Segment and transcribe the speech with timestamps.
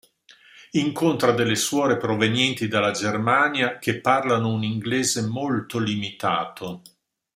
[0.73, 6.81] Incontra delle suore provenienti dalla Germania, che parlano un inglese molto limitato.